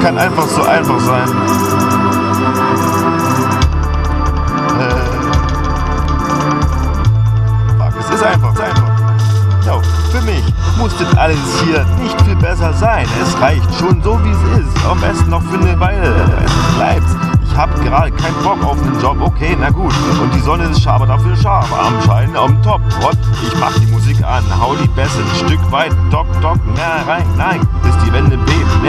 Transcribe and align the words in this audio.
kann 0.00 0.18
einfach 0.18 0.46
so 0.46 0.62
einfach 0.62 1.00
sein. 1.00 1.28
Äh, 4.80 4.94
es 7.98 8.10
ist 8.14 8.22
einfach, 8.22 8.54
für 10.16 10.22
mich 10.22 10.42
muss 10.78 10.96
das 10.98 11.16
alles 11.18 11.38
hier 11.62 11.84
nicht 12.00 12.20
viel 12.22 12.36
besser 12.36 12.72
sein. 12.72 13.06
Es 13.22 13.38
reicht 13.40 13.74
schon 13.78 14.02
so, 14.02 14.18
wie 14.24 14.30
es 14.30 14.60
ist. 14.60 14.86
Am 14.86 14.98
besten 15.00 15.30
noch 15.30 15.42
für 15.42 15.58
eine 15.58 15.78
Weile. 15.78 16.14
Es 16.44 16.74
bleibt. 16.76 17.06
Ich 17.42 17.56
hab 17.56 17.74
gerade 17.82 18.10
keinen 18.12 18.42
Bock 18.42 18.64
auf 18.64 18.80
den 18.82 18.98
Job. 19.00 19.16
Okay, 19.20 19.56
na 19.58 19.70
gut. 19.70 19.92
Und 20.22 20.34
die 20.34 20.40
Sonne 20.40 20.64
ist 20.64 20.82
scharf, 20.82 21.06
dafür 21.06 21.36
scharf. 21.36 21.68
Am 21.72 22.00
Schein, 22.02 22.34
am 22.36 22.62
Top. 22.62 22.80
Und 23.06 23.18
ich 23.42 23.58
mach 23.58 23.72
die 23.78 23.86
Musik 23.86 24.22
an. 24.24 24.44
Hau 24.58 24.74
die 24.74 24.88
Bässe 24.88 25.18
ein 25.18 25.46
Stück 25.46 25.72
weit. 25.72 25.92
Dock, 26.10 26.26
dock, 26.40 26.58
na 26.74 27.12
rein, 27.12 27.26
nein. 27.36 27.60
Bis 27.82 27.94
die 28.04 28.12
Wände 28.12 28.38
beben. 28.38 28.85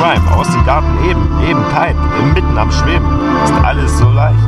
Rhyme. 0.00 0.34
Aus 0.34 0.48
dem 0.50 0.64
Garten 0.64 1.04
eben, 1.04 1.28
eben 1.46 1.62
kein. 1.72 1.94
Mitten 2.32 2.56
am 2.56 2.70
Schweben. 2.72 3.06
Ist 3.44 3.54
alles 3.62 3.98
so 3.98 4.08
leicht. 4.08 4.38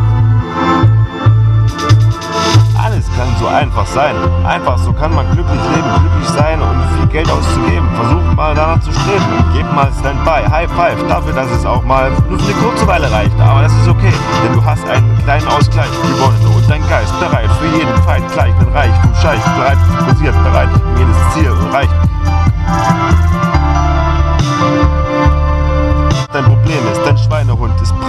Alles 2.83 3.07
kann 3.17 3.29
so 3.39 3.47
einfach 3.47 3.87
sein. 3.87 4.15
Einfach 4.47 4.79
so 4.79 4.93
kann 4.93 5.15
man 5.15 5.31
glücklich 5.33 5.61
leben, 5.75 5.89
glücklich 6.01 6.29
sein 6.29 6.61
und 6.61 6.77
viel 6.97 7.07
Geld 7.09 7.31
auszugeben. 7.31 7.89
Versucht 7.95 8.37
mal 8.37 8.55
danach 8.55 8.81
zu 8.81 8.93
streben. 8.93 9.25
Gebt 9.55 9.73
mal 9.75 9.91
Standby, 10.01 10.51
High 10.51 10.71
Five 10.71 11.07
dafür, 11.09 11.33
dass 11.33 11.51
es 11.51 11.65
auch 11.65 11.83
mal 11.85 12.11
nur 12.29 12.39
für 12.39 12.53
eine 12.53 12.55
kurze 12.55 12.87
Weile 12.87 13.11
reicht. 13.11 13.39
Aber 13.41 13.63
das 13.63 13.73
ist 13.73 13.89
okay, 13.89 14.13
denn 14.43 14.55
du 14.55 14.65
hast 14.65 14.89
einen 14.89 15.19
kleinen 15.25 15.47
Ausgleich 15.49 15.91
gewonnen 16.03 16.55
und 16.55 16.69
dein 16.69 16.87
Geist 16.89 17.19
bereit 17.21 17.51
für 17.61 17.67
jeden 17.77 18.03
Feind 18.03 18.31
gleich 18.33 18.53
den 18.59 18.69
Reich. 18.69 18.93
Du 19.03 19.21
Scheich 19.21 19.41
bereit, 19.57 19.79
posiert 20.09 20.35
bereit, 20.43 20.62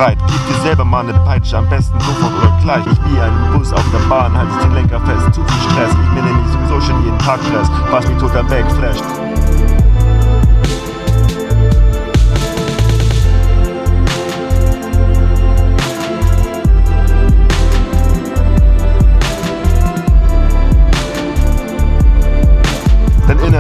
Breit. 0.04 0.18
Gib 0.28 0.48
dir 0.48 0.62
selber 0.64 0.84
mal 0.84 1.08
eine 1.08 1.14
Peitsche, 1.20 1.58
am 1.58 1.70
besten 1.70 1.98
sofort 2.02 2.34
oder 2.34 2.58
gleich. 2.62 2.86
Ich 2.86 3.00
wie 3.06 3.20
einen 3.20 3.54
Bus 3.54 3.72
auf 3.72 3.86
der 3.92 4.10
Bahn, 4.10 4.38
halte 4.38 4.68
den 4.68 4.74
Lenker 4.74 5.00
fest. 5.00 5.34
Zu 5.34 5.42
viel 5.42 5.72
Stress, 5.72 5.92
ich 5.92 6.12
mir 6.14 6.24
nämlich 6.24 6.48
sowieso 6.52 6.82
schon 6.82 7.04
jeden 7.06 7.20
Tag 7.20 7.40
Stress, 7.48 7.70
was 7.90 8.08
mich 8.08 8.18
total 8.18 8.50
wegflasht. 8.50 9.33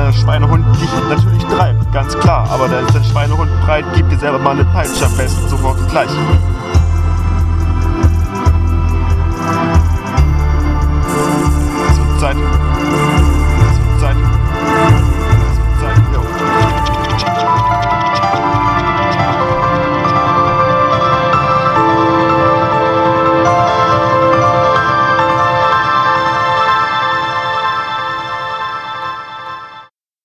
Innerer 0.03 0.19
Schweinehund 0.19 0.65
dich 0.81 0.89
natürlich 1.07 1.45
treibt, 1.45 1.93
ganz 1.93 2.17
klar. 2.19 2.45
Aber 2.51 2.67
da 2.67 2.79
ist 2.79 2.93
dein 2.93 3.05
Schweinehund 3.05 3.49
breit, 3.61 3.85
gib 3.95 4.09
dir 4.09 4.17
selber 4.17 4.37
mal 4.37 4.51
eine 4.51 4.65
Peitsche, 4.65 5.05
am 5.05 5.15
besten 5.15 5.47
sofort 5.47 5.77
gleich. 5.89 6.09